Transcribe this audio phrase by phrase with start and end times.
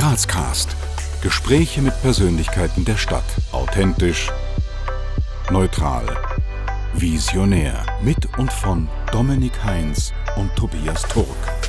[0.00, 0.74] Grazcast.
[1.20, 3.22] Gespräche mit Persönlichkeiten der Stadt.
[3.52, 4.32] Authentisch,
[5.50, 6.06] neutral,
[6.94, 7.84] visionär.
[8.02, 11.59] Mit und von Dominik Heinz und Tobias Turk.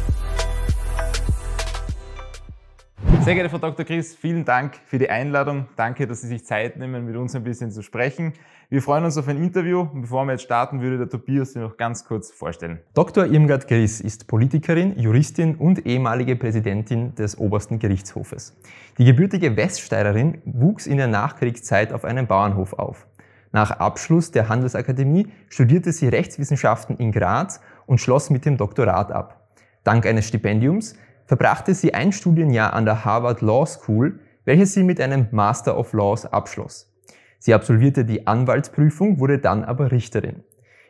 [3.19, 3.85] Sehr geehrter Frau Dr.
[3.85, 5.67] Chris, vielen Dank für die Einladung.
[5.75, 8.33] Danke, dass Sie sich Zeit nehmen, mit uns ein bisschen zu sprechen.
[8.69, 9.81] Wir freuen uns auf ein Interview.
[9.81, 12.79] Und bevor wir jetzt starten, würde der Tobias Sie noch ganz kurz vorstellen.
[12.94, 13.26] Dr.
[13.26, 18.58] Irmgard Chris ist Politikerin, Juristin und ehemalige Präsidentin des Obersten Gerichtshofes.
[18.98, 23.08] Die gebürtige Weststeirerin wuchs in der Nachkriegszeit auf einem Bauernhof auf.
[23.52, 29.50] Nach Abschluss der Handelsakademie studierte sie Rechtswissenschaften in Graz und schloss mit dem Doktorat ab.
[29.84, 30.95] Dank eines Stipendiums
[31.31, 35.94] verbrachte sie ein Studienjahr an der Harvard Law School, welches sie mit einem Master of
[35.94, 36.94] Laws abschloss.
[37.39, 40.44] Sie absolvierte die Anwaltsprüfung, wurde dann aber Richterin.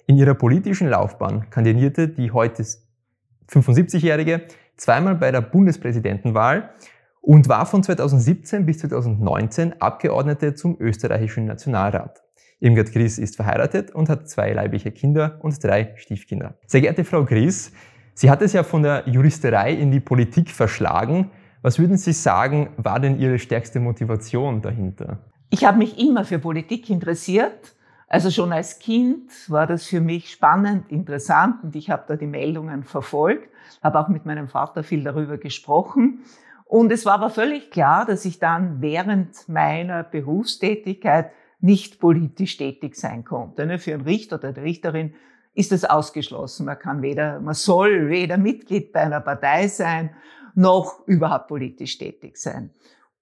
[0.07, 2.65] In ihrer politischen Laufbahn kandidierte die heute
[3.51, 4.41] 75-Jährige
[4.77, 6.71] zweimal bei der Bundespräsidentenwahl
[7.21, 12.23] und war von 2017 bis 2019 Abgeordnete zum österreichischen Nationalrat.
[12.59, 16.55] Irmgard Gries ist verheiratet und hat zwei leibliche Kinder und drei Stiefkinder.
[16.65, 17.71] Sehr geehrte Frau Gries,
[18.13, 21.31] Sie hat es ja von der Juristerei in die Politik verschlagen.
[21.61, 25.19] Was würden Sie sagen, war denn Ihre stärkste Motivation dahinter?
[25.49, 27.75] Ich habe mich immer für Politik interessiert.
[28.07, 32.27] Also schon als Kind war das für mich spannend, interessant und ich habe da die
[32.27, 33.49] Meldungen verfolgt,
[33.81, 36.19] habe auch mit meinem Vater viel darüber gesprochen.
[36.65, 42.95] Und es war aber völlig klar, dass ich dann während meiner Berufstätigkeit nicht politisch tätig
[42.95, 43.65] sein konnte.
[43.65, 45.13] Ne, für einen Richter oder eine Richterin
[45.53, 46.65] ist es ausgeschlossen.
[46.65, 50.15] Man kann weder, man soll weder Mitglied bei einer Partei sein,
[50.55, 52.73] noch überhaupt politisch tätig sein.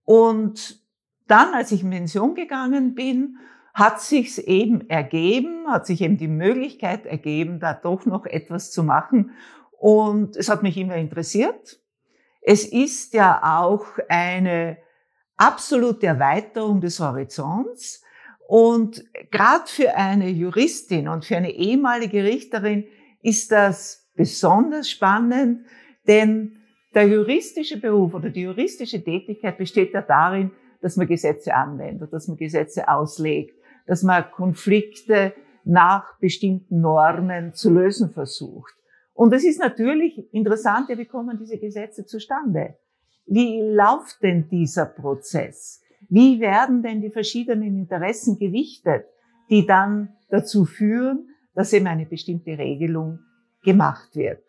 [0.03, 0.79] Und
[1.27, 3.37] dann, als ich in Pension gegangen bin,
[3.73, 8.83] hat sich's eben ergeben, hat sich eben die Möglichkeit ergeben, da doch noch etwas zu
[8.83, 9.31] machen.
[9.71, 11.79] Und es hat mich immer interessiert.
[12.41, 14.77] Es ist ja auch eine
[15.37, 18.03] absolute Erweiterung des Horizonts.
[18.49, 22.85] Und gerade für eine Juristin und für eine ehemalige Richterin
[23.21, 25.67] ist das besonders spannend,
[26.07, 26.57] denn
[26.95, 30.49] der juristische Beruf oder die juristische Tätigkeit besteht ja darin,
[30.81, 33.53] dass man Gesetze anwendet, dass man Gesetze auslegt,
[33.85, 38.73] dass man Konflikte nach bestimmten Normen zu lösen versucht.
[39.13, 42.79] Und es ist natürlich interessant, ja, wie kommen diese Gesetze zustande?
[43.27, 45.83] Wie läuft denn dieser Prozess?
[46.09, 49.05] Wie werden denn die verschiedenen Interessen gewichtet,
[49.49, 53.19] die dann dazu führen, dass eben eine bestimmte Regelung
[53.63, 54.43] gemacht wird?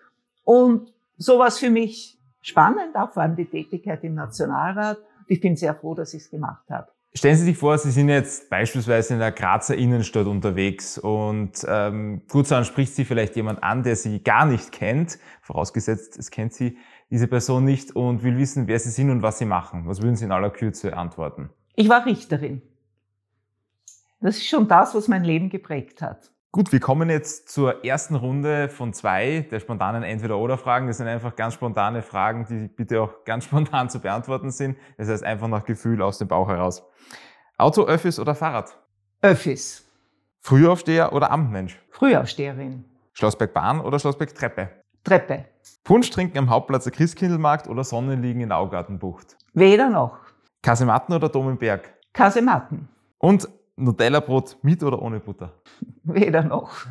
[0.44, 4.98] Und sowas für mich spannend, auch vor allem die Tätigkeit im Nationalrat.
[5.26, 6.88] Ich bin sehr froh, dass ich es gemacht habe.
[7.12, 12.22] Stellen Sie sich vor, Sie sind jetzt beispielsweise in der Grazer Innenstadt unterwegs und ähm,
[12.28, 16.78] kurzerhand spricht Sie vielleicht jemand an, der Sie gar nicht kennt, vorausgesetzt, es kennt Sie
[17.10, 19.88] diese Person nicht und will wissen, wer Sie sind und was Sie machen.
[19.88, 21.50] Was würden Sie in aller Kürze antworten?
[21.75, 22.62] Ich war Richterin.
[24.21, 26.31] Das ist schon das, was mein Leben geprägt hat.
[26.52, 30.88] Gut, wir kommen jetzt zur ersten Runde von zwei der spontanen Entweder-Oder-Fragen.
[30.88, 34.76] Das sind einfach ganz spontane Fragen, die bitte auch ganz spontan zu beantworten sind.
[34.98, 36.82] Das heißt einfach nach Gefühl aus dem Bauch heraus.
[37.56, 38.76] Auto, Öffis oder Fahrrad?
[39.22, 39.86] Öffis.
[40.40, 41.80] Frühaufsteher oder Amtmensch?
[41.90, 42.84] Frühaufsteherin.
[43.12, 44.70] Schlossberg Bahn oder Schlossberg Treppe?
[45.04, 45.44] Treppe.
[45.84, 49.36] Punsch trinken am Hauptplatz der Christkindlmarkt oder Sonnenliegen in Augartenbucht?
[49.52, 50.18] Weder noch.
[50.62, 51.94] Kasematten oder Dom im Berg?
[52.12, 52.88] Kasematten.
[53.18, 53.48] Und
[53.80, 55.54] Nutella-Brot mit oder ohne Butter?
[56.04, 56.86] Weder noch.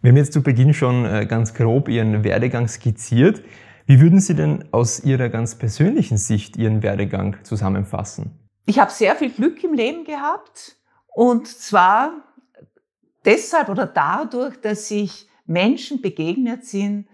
[0.00, 3.42] Wir haben jetzt zu Beginn schon äh, ganz grob Ihren Werdegang skizziert.
[3.86, 8.38] Wie würden Sie denn aus Ihrer ganz persönlichen Sicht Ihren Werdegang zusammenfassen?
[8.66, 10.76] Ich habe sehr viel Glück im Leben gehabt
[11.14, 12.12] und zwar
[13.24, 17.06] deshalb oder dadurch, dass ich Menschen begegnet sind,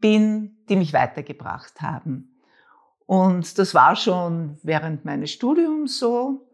[0.00, 2.40] bin, die mich weitergebracht haben.
[3.06, 6.47] Und das war schon während meines Studiums so.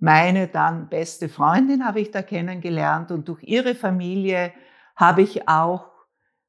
[0.00, 4.52] Meine dann beste Freundin habe ich da kennengelernt und durch ihre Familie
[4.96, 5.90] habe ich auch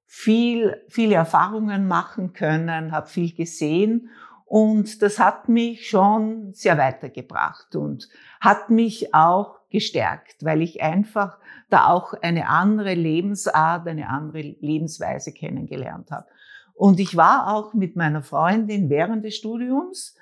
[0.06, 4.10] viel, viele Erfahrungen machen können, habe viel gesehen
[4.46, 8.08] und das hat mich schon sehr weitergebracht und
[8.40, 11.38] hat mich auch gestärkt, weil ich einfach
[11.70, 16.28] da auch eine andere Lebensart, eine andere Lebensweise kennengelernt habe.
[16.74, 20.16] Und ich war auch mit meiner Freundin während des Studiums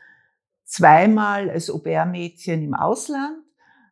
[0.69, 3.43] zweimal als Au-pair-Mädchen im Ausland.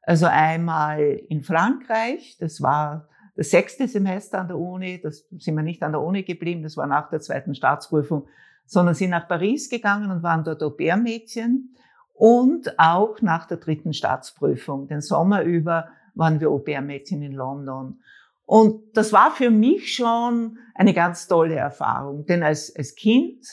[0.03, 5.63] Also einmal in Frankreich, das war das sechste Semester an der Uni, das sind wir
[5.63, 8.27] nicht an der Uni geblieben, das war nach der zweiten Staatsprüfung,
[8.65, 11.75] sondern sind nach Paris gegangen und waren dort Au-pair-Mädchen.
[12.13, 17.99] Und auch nach der dritten Staatsprüfung, den Sommer über, waren wir Au-pair-Mädchen in London.
[18.45, 23.45] Und das war für mich schon eine ganz tolle Erfahrung, denn als, als Kind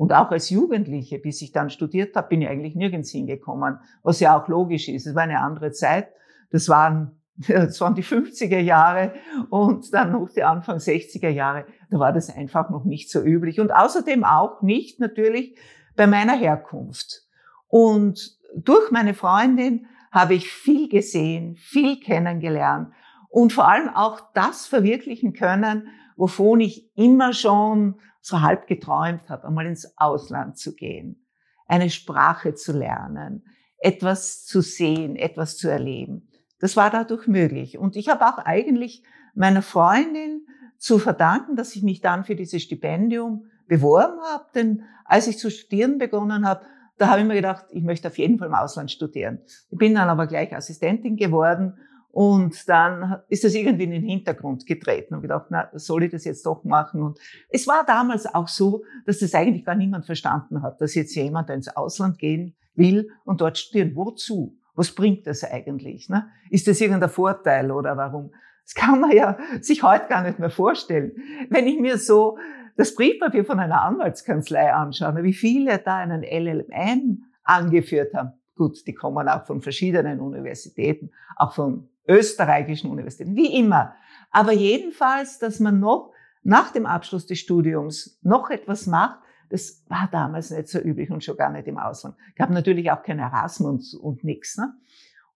[0.00, 4.18] Und auch als Jugendliche, bis ich dann studiert habe, bin ich eigentlich nirgends hingekommen, was
[4.18, 5.06] ja auch logisch ist.
[5.06, 6.08] Es war eine andere Zeit.
[6.50, 9.12] Das waren, das waren die 50er Jahre
[9.50, 11.66] und dann noch die Anfang 60er Jahre.
[11.90, 13.60] Da war das einfach noch nicht so üblich.
[13.60, 15.58] Und außerdem auch nicht natürlich
[15.96, 17.26] bei meiner Herkunft.
[17.68, 22.88] Und durch meine Freundin habe ich viel gesehen, viel kennengelernt
[23.28, 29.46] und vor allem auch das verwirklichen können, wovon ich immer schon so halb geträumt habe,
[29.46, 31.26] einmal ins Ausland zu gehen,
[31.66, 33.44] eine Sprache zu lernen,
[33.78, 36.28] etwas zu sehen, etwas zu erleben.
[36.58, 37.78] Das war dadurch möglich.
[37.78, 39.02] Und ich habe auch eigentlich
[39.34, 40.46] meiner Freundin
[40.76, 44.46] zu verdanken, dass ich mich dann für dieses Stipendium beworben habe.
[44.54, 46.66] Denn als ich zu studieren begonnen habe,
[46.98, 49.40] da habe ich mir gedacht, ich möchte auf jeden Fall im Ausland studieren.
[49.70, 51.78] Ich bin dann aber gleich Assistentin geworden
[52.12, 56.24] und dann ist das irgendwie in den Hintergrund getreten und gedacht, na, soll ich das
[56.24, 57.02] jetzt doch machen?
[57.02, 57.18] Und
[57.48, 61.50] es war damals auch so, dass das eigentlich gar niemand verstanden hat, dass jetzt jemand
[61.50, 63.94] ins Ausland gehen will und dort studieren.
[63.94, 64.56] Wozu?
[64.74, 66.08] Was bringt das eigentlich?
[66.08, 66.28] Ne?
[66.50, 68.32] Ist das irgendein Vorteil oder warum?
[68.64, 71.12] Das kann man ja sich heute gar nicht mehr vorstellen.
[71.48, 72.38] Wenn ich mir so
[72.76, 78.32] das Briefpapier von einer Anwaltskanzlei anschaue, wie viele da einen LLM angeführt haben.
[78.56, 83.94] Gut, die kommen auch von verschiedenen Universitäten, auch von österreichischen Universitäten, wie immer.
[84.30, 86.12] Aber jedenfalls, dass man noch
[86.42, 89.20] nach dem Abschluss des Studiums noch etwas macht,
[89.50, 92.16] das war damals nicht so üblich und schon gar nicht im Ausland.
[92.36, 94.56] Gab natürlich auch kein Erasmus und, und nichts.
[94.56, 94.72] Ne?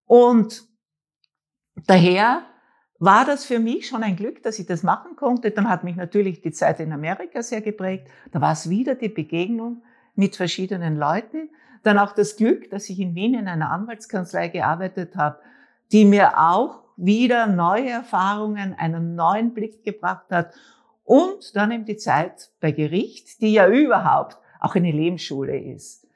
[0.06, 0.68] Und
[1.86, 2.42] daher
[3.00, 5.50] war das für mich schon ein Glück, dass ich das machen konnte.
[5.50, 8.08] Dann hat mich natürlich die Zeit in Amerika sehr geprägt.
[8.30, 9.82] Da war es wieder die Begegnung
[10.14, 11.50] mit verschiedenen Leuten.
[11.82, 15.40] Dann auch das Glück, dass ich in Wien in einer Anwaltskanzlei gearbeitet habe,
[15.94, 20.52] die mir auch wieder neue Erfahrungen, einen neuen Blick gebracht hat.
[21.04, 26.08] Und dann eben die Zeit bei Gericht, die ja überhaupt auch eine Lebensschule ist.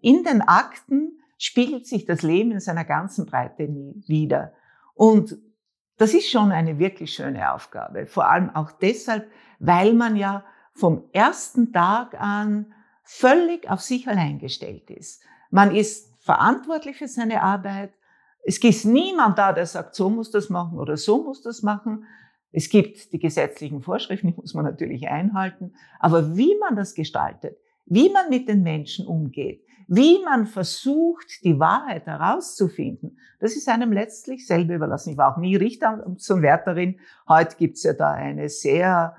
[0.00, 4.54] In den Akten spiegelt sich das Leben in seiner ganzen Breite wieder.
[4.94, 5.38] Und
[5.98, 8.06] das ist schon eine wirklich schöne Aufgabe.
[8.06, 9.30] Vor allem auch deshalb,
[9.60, 12.74] weil man ja vom ersten Tag an
[13.04, 15.22] völlig auf sich allein gestellt ist.
[15.50, 17.92] Man ist verantwortlich für seine Arbeit.
[18.42, 22.04] Es gibt niemand da, der sagt, so muss das machen oder so muss das machen.
[22.50, 25.74] Es gibt die gesetzlichen Vorschriften, die muss man natürlich einhalten.
[26.00, 27.56] Aber wie man das gestaltet,
[27.86, 33.92] wie man mit den Menschen umgeht, wie man versucht, die Wahrheit herauszufinden, das ist einem
[33.92, 35.10] letztlich selber überlassen.
[35.10, 37.00] Ich war auch nie Richter zum Wärterin.
[37.28, 39.16] Heute gibt's ja da eine sehr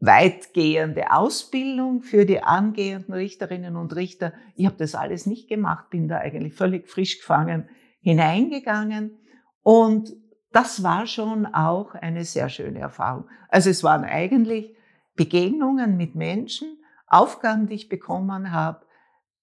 [0.00, 4.32] weitgehende Ausbildung für die angehenden Richterinnen und Richter.
[4.54, 7.68] Ich habe das alles nicht gemacht, bin da eigentlich völlig frisch gefangen
[8.08, 9.18] hineingegangen
[9.62, 10.16] und
[10.50, 13.28] das war schon auch eine sehr schöne Erfahrung.
[13.50, 14.74] Also es waren eigentlich
[15.14, 18.80] Begegnungen mit Menschen, Aufgaben, die ich bekommen habe,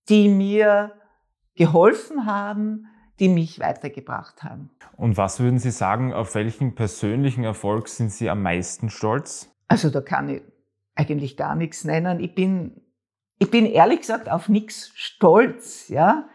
[0.10, 0.94] die mir
[1.56, 2.88] geholfen haben,
[3.20, 4.72] die mich weitergebracht haben.
[4.98, 9.56] Und was würden Sie sagen, auf welchen persönlichen Erfolg sind Sie am meisten stolz?
[9.68, 10.42] Also da kann ich
[10.96, 12.20] eigentlich gar nichts nennen.
[12.20, 12.82] Ich bin,
[13.38, 15.88] ich bin ehrlich gesagt auf nichts stolz.
[15.88, 16.28] Ja,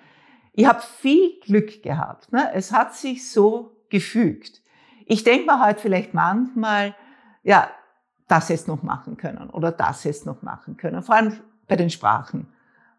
[0.52, 2.32] ich habe viel Glück gehabt.
[2.32, 2.50] Ne?
[2.54, 4.62] Es hat sich so gefügt.
[5.06, 6.94] Ich denke mir halt vielleicht manchmal,
[7.42, 7.68] ja,
[8.28, 11.02] das jetzt noch machen können oder das jetzt noch machen können.
[11.02, 12.46] Vor allem bei den Sprachen.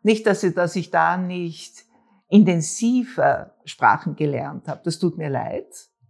[0.03, 1.85] Nicht, dass ich, dass ich da nicht
[2.29, 4.81] intensiver Sprachen gelernt habe.
[4.83, 5.67] Das tut mir leid.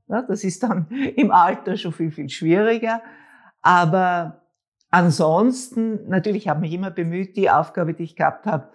[0.08, 3.02] Das ist dann im Alter schon viel, viel schwieriger.
[3.62, 4.42] Aber
[4.90, 8.70] ansonsten, natürlich habe ich mich immer bemüht, die Aufgabe, die ich gehabt habe,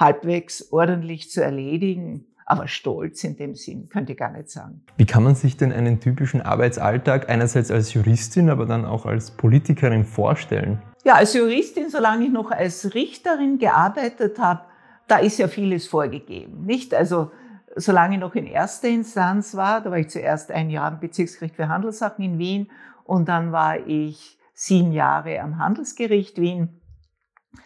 [0.00, 2.26] halbwegs ordentlich zu erledigen.
[2.46, 4.82] Aber stolz in dem Sinn könnte ich gar nicht sagen.
[4.96, 9.30] Wie kann man sich denn einen typischen Arbeitsalltag einerseits als Juristin, aber dann auch als
[9.30, 10.82] Politikerin vorstellen?
[11.04, 14.62] Ja, als Juristin, solange ich noch als Richterin gearbeitet habe,
[15.06, 16.92] da ist ja vieles vorgegeben, nicht?
[16.92, 17.30] Also
[17.76, 21.56] solange ich noch in erster Instanz war, da war ich zuerst ein Jahr im Bezirksgericht
[21.56, 22.70] für Handelssachen in Wien
[23.04, 26.80] und dann war ich sieben Jahre am Handelsgericht Wien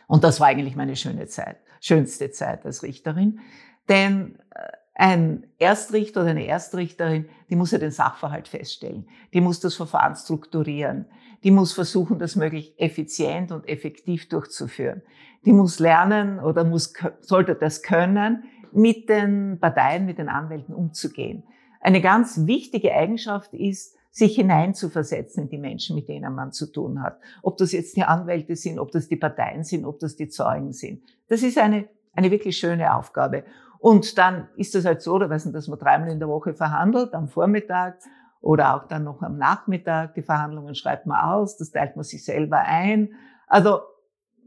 [0.06, 3.40] und das war eigentlich meine schöne Zeit, schönste Zeit als Richterin,
[3.88, 9.60] denn äh, ein Erstrichter oder eine Erstrichterin, die muss ja den Sachverhalt feststellen, die muss
[9.60, 11.06] das Verfahren strukturieren,
[11.42, 15.02] die muss versuchen, das möglichst effizient und effektiv durchzuführen.
[15.44, 21.42] Die muss lernen oder muss, sollte das können, mit den Parteien, mit den Anwälten umzugehen.
[21.80, 27.02] Eine ganz wichtige Eigenschaft ist, sich hineinzuversetzen in die Menschen, mit denen man zu tun
[27.02, 27.18] hat.
[27.42, 30.72] Ob das jetzt die Anwälte sind, ob das die Parteien sind, ob das die Zeugen
[30.72, 31.02] sind.
[31.26, 33.42] Das ist eine, eine wirklich schöne Aufgabe.
[33.80, 36.54] Und dann ist es halt so, da weiß nicht, dass man dreimal in der Woche
[36.54, 37.98] verhandelt, am Vormittag
[38.40, 40.14] oder auch dann noch am Nachmittag.
[40.14, 43.14] Die Verhandlungen schreibt man aus, das teilt man sich selber ein.
[43.48, 43.80] Also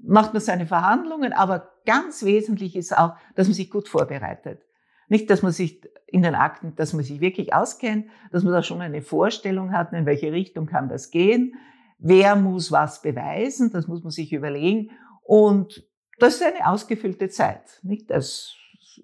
[0.01, 4.61] macht man seine Verhandlungen, aber ganz wesentlich ist auch, dass man sich gut vorbereitet.
[5.09, 8.63] Nicht, dass man sich in den Akten, dass man sich wirklich auskennt, dass man da
[8.63, 11.55] schon eine Vorstellung hat, in welche Richtung kann das gehen,
[11.99, 14.91] wer muss was beweisen, das muss man sich überlegen.
[15.23, 15.85] Und
[16.19, 17.79] das ist eine ausgefüllte Zeit.
[17.83, 18.09] Nicht?
[18.09, 18.55] Das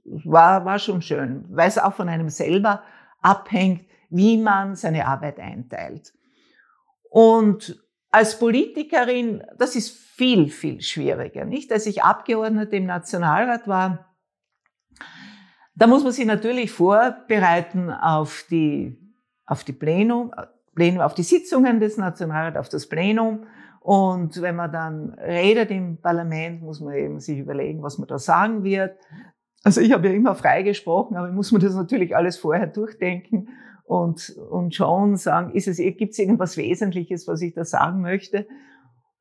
[0.05, 2.83] war, war schon schön, weil es auch von einem selber
[3.22, 6.13] abhängt, wie man seine Arbeit einteilt.
[7.10, 11.72] Und als Politikerin, das ist viel, viel schwieriger, nicht?
[11.72, 14.12] Als ich Abgeordnete im Nationalrat war,
[15.75, 18.98] da muss man sich natürlich vorbereiten auf die,
[19.46, 20.32] auf die Plenum,
[20.75, 23.46] Plenum, auf die Sitzungen des Nationalrats, auf das Plenum.
[23.80, 28.18] Und wenn man dann redet im Parlament, muss man eben sich überlegen, was man da
[28.18, 28.98] sagen wird.
[29.63, 33.50] Also ich habe ja immer freigesprochen, aber ich muss mir das natürlich alles vorher durchdenken
[33.86, 38.48] und, und schauen, sagen, ist es, gibt es irgendwas Wesentliches, was ich da sagen möchte?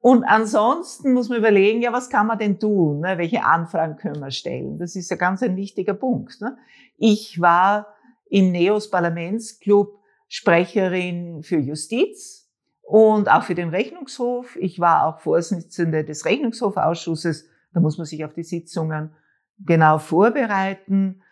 [0.03, 3.01] Und ansonsten muss man überlegen, ja, was kann man denn tun?
[3.01, 3.19] Ne?
[3.19, 4.77] Welche Anfragen können wir stellen?
[4.81, 6.41] Das ist ja ganz ein wichtiger Punkt.
[6.41, 6.59] Ne?
[6.97, 7.87] Ich war
[8.29, 14.57] im NEOS Parlamentsclub Sprecherin für Justiz und auch für den Rechnungshof.
[14.57, 17.49] Ich war auch Vorsitzende des Rechnungshofausschusses.
[17.73, 19.15] Da muss man sich auf die Sitzungen
[19.61, 21.23] genau vorbereiten.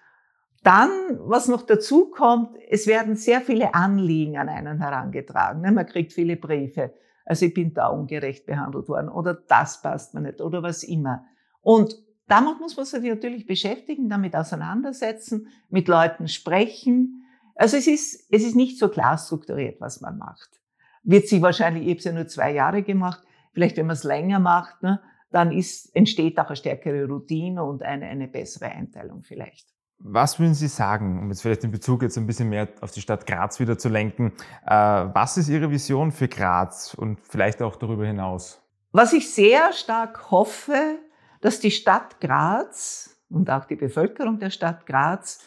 [0.62, 5.60] Dann, was noch dazu kommt, es werden sehr viele Anliegen an einen herangetragen.
[5.60, 5.72] Ne?
[5.72, 6.92] Man kriegt viele Briefe
[7.30, 11.24] also ich bin da ungerecht behandelt worden oder das passt mir nicht oder was immer.
[11.60, 11.94] Und
[12.26, 17.22] damit muss man sich natürlich beschäftigen, damit auseinandersetzen, mit Leuten sprechen.
[17.54, 20.60] Also es ist, es ist nicht so klar strukturiert, was man macht.
[21.04, 23.22] Wird sich wahrscheinlich, ich habe es ja nur zwei Jahre gemacht,
[23.52, 27.84] vielleicht wenn man es länger macht, ne, dann ist, entsteht auch eine stärkere Routine und
[27.84, 29.68] eine, eine bessere Einteilung vielleicht.
[30.02, 33.02] Was würden Sie sagen, um jetzt vielleicht den Bezug jetzt ein bisschen mehr auf die
[33.02, 34.32] Stadt Graz wieder zu lenken?
[34.66, 38.62] Äh, was ist Ihre Vision für Graz und vielleicht auch darüber hinaus?
[38.92, 40.98] Was ich sehr stark hoffe,
[41.42, 45.40] dass die Stadt Graz und auch die Bevölkerung der Stadt Graz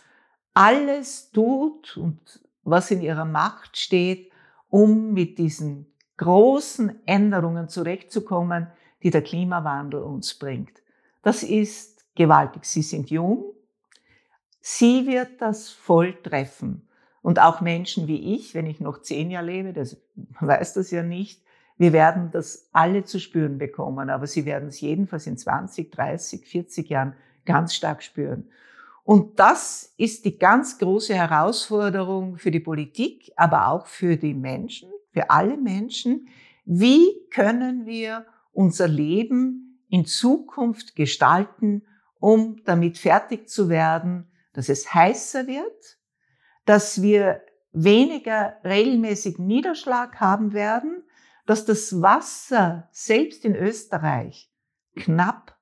[0.54, 2.20] alles tut und
[2.64, 4.32] was in ihrer Macht steht,
[4.70, 8.68] um mit diesen großen Änderungen zurechtzukommen,
[9.02, 10.82] die der Klimawandel uns bringt.
[11.24, 12.66] Das ist gewaltig.
[12.66, 13.54] Sie sind jung,
[14.66, 16.88] Sie wird das voll treffen.
[17.22, 19.98] Und auch Menschen wie ich, wenn ich noch zehn Jahre lebe, das
[20.40, 21.44] weiß das ja nicht,
[21.78, 26.46] wir werden das alle zu spüren bekommen, aber sie werden es jedenfalls in 20, 30,
[26.48, 28.48] 40 Jahren ganz stark spüren.
[29.04, 34.90] Und das ist die ganz große Herausforderung für die Politik, aber auch für die Menschen,
[35.12, 36.30] für alle Menschen.
[36.64, 41.84] Wie können wir unser Leben in Zukunft gestalten,
[42.22, 45.98] um damit fertig zu werden, dass es heißer wird,
[46.66, 47.42] dass wir
[47.72, 51.04] weniger regelmäßig Niederschlag haben werden,
[51.46, 54.52] dass das Wasser selbst in Österreich
[54.96, 55.58] knapp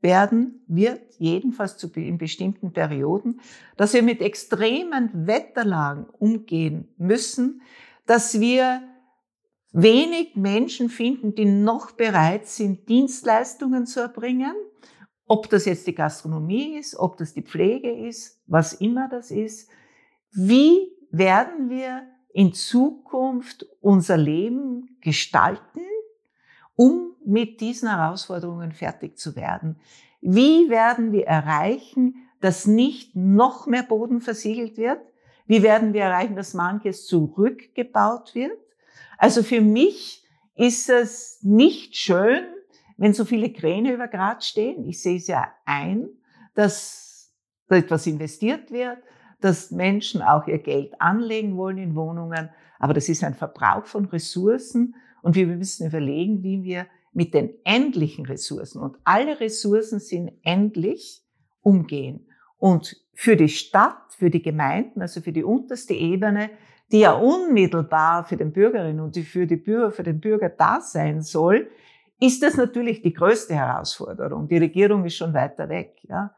[0.00, 3.40] werden wird, jedenfalls in bestimmten Perioden,
[3.76, 7.62] dass wir mit extremen Wetterlagen umgehen müssen,
[8.04, 8.82] dass wir
[9.72, 14.54] wenig Menschen finden, die noch bereit sind, Dienstleistungen zu erbringen,
[15.26, 19.70] ob das jetzt die Gastronomie ist, ob das die Pflege ist, was immer das ist.
[20.32, 22.02] Wie werden wir
[22.32, 25.80] in Zukunft unser Leben gestalten,
[26.76, 29.76] um mit diesen Herausforderungen fertig zu werden?
[30.20, 35.00] Wie werden wir erreichen, dass nicht noch mehr Boden versiegelt wird?
[35.46, 38.58] Wie werden wir erreichen, dass manches zurückgebaut wird?
[39.18, 42.44] Also für mich ist es nicht schön,
[42.96, 46.08] wenn so viele Kräne über Graz stehen, ich sehe es ja ein,
[46.54, 47.32] dass
[47.68, 48.98] da etwas investiert wird,
[49.40, 54.06] dass Menschen auch ihr Geld anlegen wollen in Wohnungen, aber das ist ein Verbrauch von
[54.06, 60.32] Ressourcen und wir müssen überlegen, wie wir mit den endlichen Ressourcen und alle Ressourcen sind
[60.42, 61.22] endlich
[61.62, 62.26] umgehen.
[62.58, 66.50] Und für die Stadt, für die Gemeinden, also für die unterste Ebene,
[66.92, 71.22] die ja unmittelbar für den Bürgerinnen und für die Bürger, für den Bürger da sein
[71.22, 71.70] soll,
[72.24, 74.48] ist das natürlich die größte Herausforderung.
[74.48, 75.98] Die Regierung ist schon weiter weg.
[76.08, 76.34] Ja.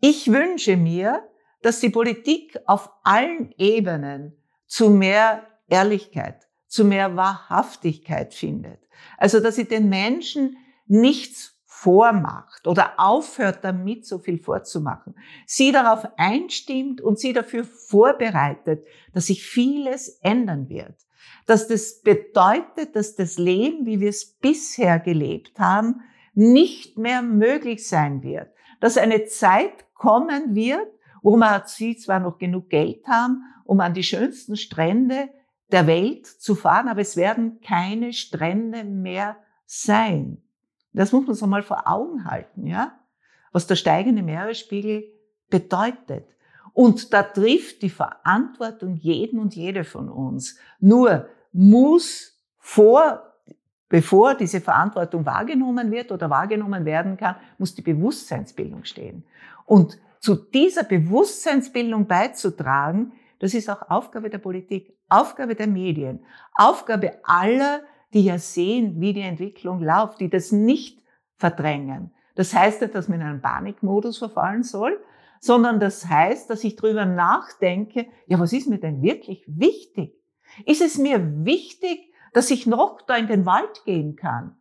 [0.00, 1.28] Ich wünsche mir,
[1.60, 8.80] dass die Politik auf allen Ebenen zu mehr Ehrlichkeit, zu mehr Wahrhaftigkeit findet.
[9.18, 10.56] Also, dass sie den Menschen
[10.86, 15.14] nichts vormacht oder aufhört damit, so viel vorzumachen,
[15.46, 20.96] sie darauf einstimmt und sie dafür vorbereitet, dass sich vieles ändern wird
[21.48, 26.02] dass das bedeutet, dass das Leben, wie wir es bisher gelebt haben,
[26.34, 28.48] nicht mehr möglich sein wird.
[28.80, 30.86] Dass eine Zeit kommen wird,
[31.22, 35.30] wo man sie zwar noch genug Geld haben, um an die schönsten Strände
[35.72, 40.42] der Welt zu fahren, aber es werden keine Strände mehr sein.
[40.98, 42.98] Das muss man sich mal vor Augen halten, ja?
[43.52, 45.04] Was der steigende Meeresspiegel
[45.48, 46.26] bedeutet.
[46.72, 50.58] Und da trifft die Verantwortung jeden und jede von uns.
[50.80, 53.22] Nur muss vor
[53.88, 59.24] Bevor diese Verantwortung wahrgenommen wird oder wahrgenommen werden kann, muss die Bewusstseinsbildung stehen.
[59.64, 66.20] Und zu dieser Bewusstseinsbildung beizutragen, das ist auch Aufgabe der Politik, Aufgabe der Medien,
[66.54, 67.80] Aufgabe aller,
[68.14, 71.02] die ja sehen, wie die Entwicklung läuft, die das nicht
[71.36, 72.12] verdrängen.
[72.34, 74.98] Das heißt nicht, dass man in einen Panikmodus verfallen soll,
[75.40, 80.14] sondern das heißt, dass ich darüber nachdenke, ja, was ist mir denn wirklich wichtig?
[80.64, 84.56] Ist es mir wichtig, dass ich noch da in den Wald gehen kann?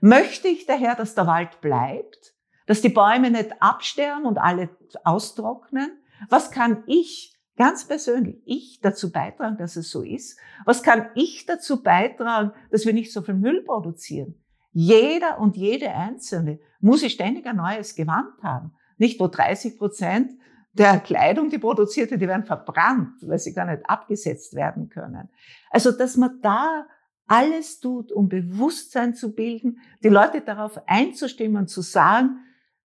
[0.00, 2.34] Möchte ich daher, dass der Wald bleibt?
[2.66, 4.68] Dass die Bäume nicht absterben und alle
[5.04, 5.90] austrocknen?
[6.28, 10.38] Was kann ich ganz persönlich, ich dazu beitragen, dass es so ist?
[10.64, 14.36] Was kann ich dazu beitragen, dass wir nicht so viel Müll produzieren?
[14.72, 18.72] Jeder und jede Einzelne muss ich ständig ein neues Gewand haben.
[18.96, 20.32] Nicht wo 30 Prozent
[20.72, 25.28] der Kleidung, die produziert wird, die werden verbrannt, weil sie gar nicht abgesetzt werden können.
[25.70, 26.86] Also, dass man da
[27.26, 32.38] alles tut, um Bewusstsein zu bilden, die Leute darauf einzustimmen, zu sagen,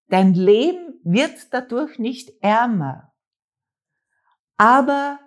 [0.09, 3.12] dein Leben wird dadurch nicht ärmer.
[4.57, 5.19] Aber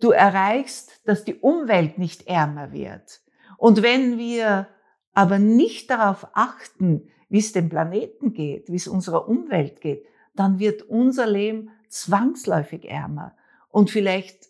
[0.00, 3.20] du erreichst, dass die Umwelt nicht ärmer wird.
[3.56, 4.68] Und wenn wir
[5.12, 10.58] aber nicht darauf achten, wie es dem Planeten geht, wie es unserer Umwelt geht, dann
[10.58, 13.36] wird unser Leben zwangsläufig ärmer
[13.68, 14.46] und vielleicht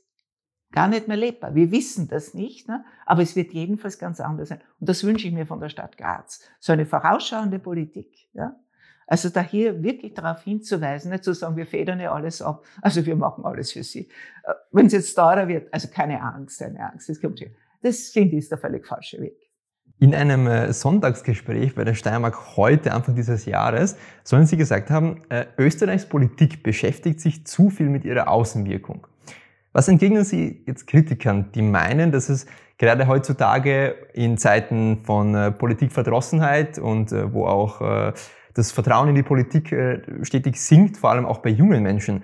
[0.72, 1.54] gar nicht mehr lebbar.
[1.54, 2.84] Wir wissen das nicht, ne?
[3.06, 4.60] aber es wird jedenfalls ganz anders sein.
[4.78, 6.40] Und das wünsche ich mir von der Stadt Graz.
[6.60, 8.28] So eine vorausschauende Politik.
[8.32, 8.56] Ja?
[9.10, 13.04] Also da hier wirklich darauf hinzuweisen, nicht zu sagen, wir federn ja alles ab, also
[13.04, 14.08] wir machen alles für Sie.
[14.44, 17.48] Äh, wenn es jetzt teurer wird, also keine Angst, keine Angst, das kommt schon.
[17.82, 19.36] Das finde ich ist der völlig falsche Weg.
[19.98, 25.22] In einem äh, Sonntagsgespräch bei der Steiermark heute, Anfang dieses Jahres, sollen Sie gesagt haben,
[25.28, 29.08] äh, Österreichs Politik beschäftigt sich zu viel mit ihrer Außenwirkung.
[29.72, 32.46] Was entgegnen Sie jetzt Kritikern, die meinen, dass es
[32.78, 38.14] gerade heutzutage in Zeiten von Politikverdrossenheit und wo auch
[38.54, 42.23] das Vertrauen in die Politik äh, stetig sinkt, vor allem auch bei jungen Menschen,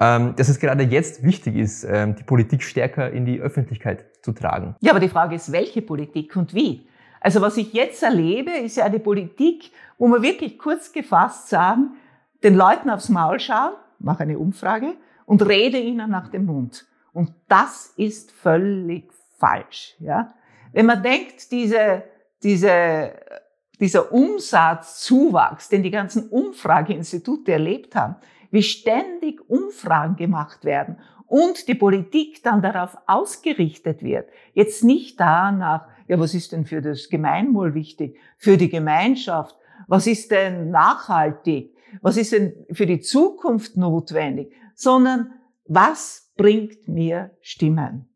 [0.00, 4.32] ähm, dass es gerade jetzt wichtig ist, ähm, die Politik stärker in die Öffentlichkeit zu
[4.32, 4.76] tragen?
[4.80, 6.88] Ja, aber die Frage ist, welche Politik und wie?
[7.20, 11.96] Also was ich jetzt erlebe, ist ja eine Politik, wo wir wirklich kurz gefasst sagen,
[12.44, 14.94] den Leuten aufs Maul schauen, mache eine Umfrage
[15.26, 16.86] und rede ihnen nach dem Mund.
[17.12, 19.96] Und das ist völlig falsch.
[19.98, 20.34] Ja?
[20.72, 22.04] Wenn man denkt, diese,
[22.42, 23.12] diese,
[23.80, 28.16] dieser Umsatzzuwachs, den die ganzen Umfrageinstitute erlebt haben,
[28.50, 35.86] wie ständig Umfragen gemacht werden und die Politik dann darauf ausgerichtet wird, jetzt nicht danach,
[36.08, 41.74] ja, was ist denn für das Gemeinwohl wichtig, für die Gemeinschaft, was ist denn nachhaltig,
[42.00, 45.32] was ist denn für die Zukunft notwendig, sondern
[45.66, 48.08] was bringt mir Stimmen?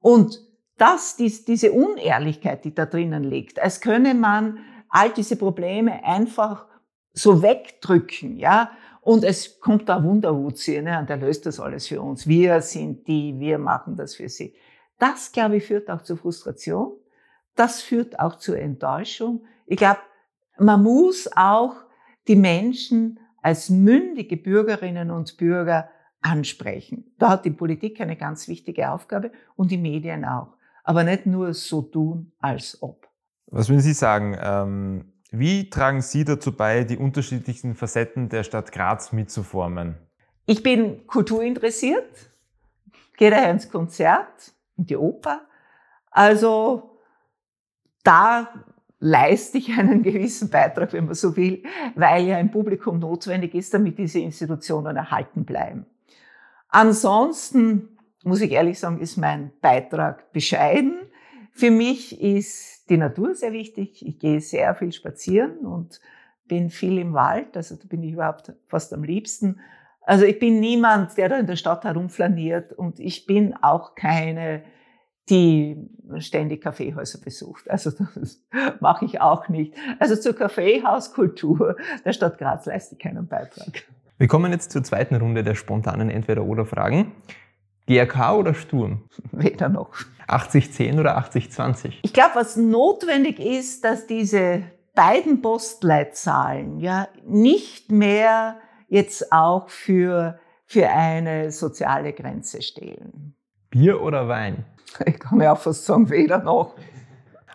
[0.00, 0.40] Und
[0.76, 4.58] das, diese Unehrlichkeit, die da drinnen liegt, als könne man
[4.94, 6.66] all diese Probleme einfach
[7.12, 12.00] so wegdrücken, ja, und es kommt da Wunderwutzi, ne, und der löst das alles für
[12.00, 12.26] uns.
[12.26, 14.54] Wir sind die, wir machen das für sie.
[14.98, 16.92] Das, glaube ich, führt auch zu Frustration.
[17.56, 19.44] Das führt auch zur Enttäuschung.
[19.66, 19.98] Ich glaube,
[20.58, 21.74] man muss auch
[22.28, 27.12] die Menschen als mündige Bürgerinnen und Bürger ansprechen.
[27.18, 30.56] Da hat die Politik eine ganz wichtige Aufgabe und die Medien auch.
[30.84, 33.03] Aber nicht nur so tun, als ob.
[33.54, 34.36] Was würden Sie sagen?
[34.42, 39.94] Ähm, wie tragen Sie dazu bei, die unterschiedlichen Facetten der Stadt Graz mitzuformen?
[40.44, 42.32] Ich bin kulturinteressiert,
[43.16, 45.42] gehe daher ins Konzert, in die Oper.
[46.10, 46.98] Also
[48.02, 48.52] da
[48.98, 51.62] leiste ich einen gewissen Beitrag, wenn man so will,
[51.94, 55.86] weil ja ein Publikum notwendig ist, damit diese Institutionen erhalten bleiben.
[56.70, 61.02] Ansonsten muss ich ehrlich sagen, ist mein Beitrag bescheiden.
[61.52, 64.06] Für mich ist die Natur sehr wichtig.
[64.06, 66.00] Ich gehe sehr viel spazieren und
[66.46, 67.56] bin viel im Wald.
[67.56, 69.60] Also da bin ich überhaupt fast am liebsten.
[70.02, 74.62] Also ich bin niemand, der da in der Stadt herumflaniert und ich bin auch keine,
[75.30, 77.70] die ständig Kaffeehäuser besucht.
[77.70, 78.42] Also das
[78.80, 79.74] mache ich auch nicht.
[79.98, 83.84] Also zur Kaffeehauskultur der Stadt Graz leiste ich keinen Beitrag.
[84.18, 87.12] Wir kommen jetzt zur zweiten Runde der spontanen Entweder-Oder-Fragen.
[87.86, 89.08] GRK oder Sturm?
[89.32, 89.90] Weder noch.
[90.28, 91.92] 80-10 oder 80-20?
[92.02, 94.62] Ich glaube, was notwendig ist, dass diese
[94.94, 98.56] beiden Postleitzahlen ja nicht mehr
[98.88, 103.36] jetzt auch für, für eine soziale Grenze stehen.
[103.70, 104.64] Bier oder Wein?
[105.04, 106.76] Ich kann ja auch fast sagen, weder noch.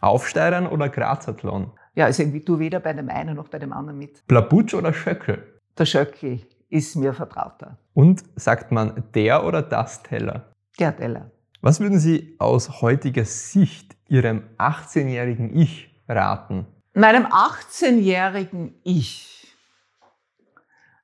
[0.02, 1.72] Aufsteigern oder Grazathlon?
[1.96, 4.26] ja, also irgendwie tu weder bei dem einen noch bei dem anderen mit.
[4.28, 5.60] Blabutsch oder Schöckel?
[5.78, 7.78] Der Schöckel ist mir vertrauter.
[7.94, 10.56] Und sagt man der oder das Teller?
[10.80, 11.32] Der Teller.
[11.62, 16.66] Was würden Sie aus heutiger Sicht Ihrem 18-jährigen Ich raten?
[16.94, 19.56] Meinem 18-jährigen Ich.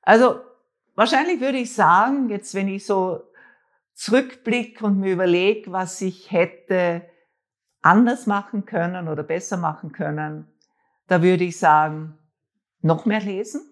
[0.02, 0.40] Also
[0.94, 3.22] wahrscheinlich würde ich sagen, jetzt wenn ich so
[3.94, 7.02] zurückblicke und mir überlege, was ich hätte
[7.82, 10.46] anders machen können oder besser machen können,
[11.06, 12.18] da würde ich sagen,
[12.82, 13.62] noch mehr lesen,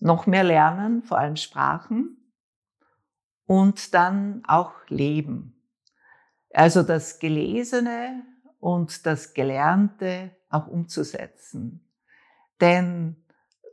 [0.00, 2.16] noch mehr lernen, vor allem Sprachen
[3.46, 5.62] und dann auch leben.
[6.52, 8.22] Also das Gelesene
[8.60, 11.88] und das Gelernte auch umzusetzen.
[12.60, 13.16] Denn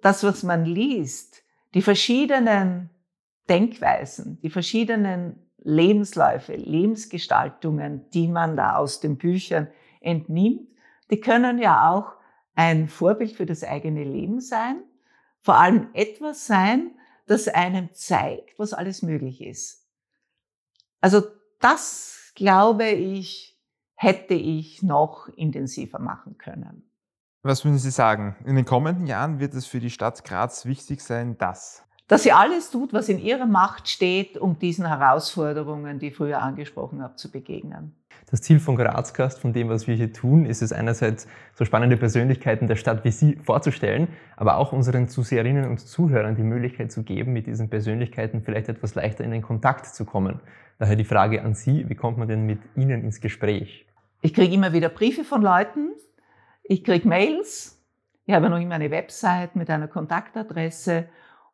[0.02, 2.90] das, was man liest, die verschiedenen
[3.50, 9.70] Denkweisen, die verschiedenen Lebensläufe, Lebensgestaltungen, die man da aus den Büchern
[10.02, 10.68] entnimmt,
[11.10, 12.14] die können ja auch
[12.56, 14.84] ein Vorbild für das eigene Leben sein,
[15.44, 16.92] vor allem etwas sein,
[17.28, 19.88] das einem zeigt, was alles möglich ist.
[21.02, 21.22] Also
[21.60, 23.60] das, glaube ich,
[23.96, 26.90] hätte ich noch intensiver machen können.
[27.44, 28.38] Was würden Sie sagen?
[28.46, 32.32] In den kommenden Jahren wird es für die Stadt Graz wichtig sein, dass dass sie
[32.32, 37.16] alles tut, was in ihrer Macht steht, um diesen Herausforderungen, die ich früher angesprochen habe,
[37.16, 37.96] zu begegnen.
[38.30, 41.98] Das Ziel von Grazcast, von dem, was wir hier tun, ist es einerseits, so spannende
[41.98, 47.04] Persönlichkeiten der Stadt wie Sie vorzustellen, aber auch unseren Zuseherinnen und Zuhörern die Möglichkeit zu
[47.04, 50.40] geben, mit diesen Persönlichkeiten vielleicht etwas leichter in den Kontakt zu kommen.
[50.80, 53.86] Daher die Frage an Sie, wie kommt man denn mit Ihnen ins Gespräch?
[54.22, 55.92] Ich kriege immer wieder Briefe von Leuten,
[56.64, 57.80] ich kriege Mails,
[58.26, 61.06] ich habe noch immer eine Website mit einer Kontaktadresse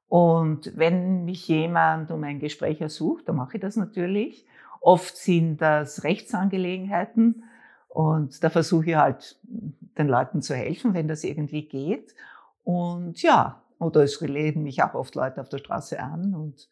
[0.10, 4.46] und wenn mich jemand um ein Gespräch ersucht, dann mache ich das natürlich.
[4.82, 7.44] Oft sind das Rechtsangelegenheiten
[7.88, 12.16] und da versuche ich halt den Leuten zu helfen, wenn das irgendwie geht.
[12.64, 16.70] Und ja, oder es reden mich auch oft Leute auf der Straße an und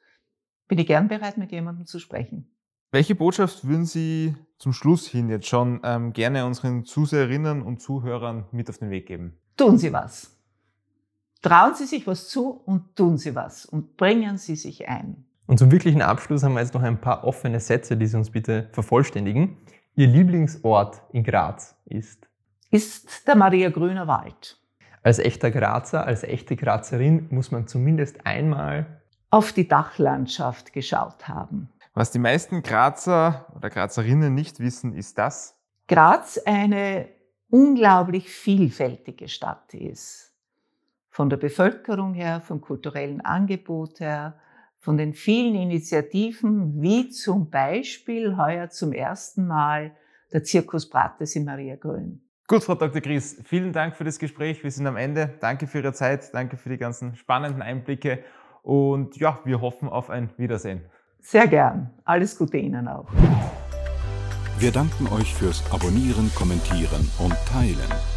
[0.68, 2.52] bin ich gern bereit, mit jemandem zu sprechen.
[2.92, 8.46] Welche Botschaft würden Sie zum Schluss hin jetzt schon ähm, gerne unseren Zuseherinnen und Zuhörern
[8.52, 9.38] mit auf den Weg geben?
[9.58, 10.37] Tun Sie was.
[11.48, 15.24] Trauen Sie sich was zu und tun Sie was und bringen Sie sich ein.
[15.46, 18.30] Und zum wirklichen Abschluss haben wir jetzt noch ein paar offene Sätze, die Sie uns
[18.30, 19.56] bitte vervollständigen.
[19.96, 22.28] Ihr Lieblingsort in Graz ist?
[22.70, 24.60] Ist der Maria Grüner Wald.
[25.04, 31.70] Als echter Grazer, als echte Grazerin muss man zumindest einmal auf die Dachlandschaft geschaut haben.
[31.94, 35.56] Was die meisten Grazer oder Grazerinnen nicht wissen, ist das
[35.88, 37.08] Graz eine
[37.50, 40.27] unglaublich vielfältige Stadt ist
[41.18, 44.36] von der Bevölkerung her, vom kulturellen Angebot her,
[44.78, 49.96] von den vielen Initiativen, wie zum Beispiel heuer zum ersten Mal
[50.32, 52.22] der Zirkus Brates in Maria Grün.
[52.48, 53.02] Gut, Frau Dr.
[53.02, 54.64] Gries, vielen Dank für das Gespräch.
[54.64, 55.34] Wir sind am Ende.
[55.40, 58.24] Danke für Ihre Zeit, danke für die ganzen spannenden Einblicke
[58.62, 60.86] und ja, wir hoffen auf ein Wiedersehen.
[61.20, 61.96] Sehr gern.
[62.06, 63.08] Alles Gute Ihnen auch.
[64.60, 68.17] Wir danken euch fürs Abonnieren, Kommentieren und Teilen.